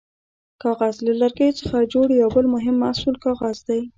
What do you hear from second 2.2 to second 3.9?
یو بل مهم محصول کاغذ دی.